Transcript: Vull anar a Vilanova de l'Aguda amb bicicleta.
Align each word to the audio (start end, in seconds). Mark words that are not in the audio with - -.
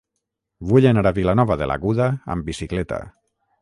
Vull 0.71 0.87
anar 0.93 1.05
a 1.11 1.13
Vilanova 1.19 1.59
de 1.63 1.69
l'Aguda 1.73 2.11
amb 2.37 2.53
bicicleta. 2.53 3.05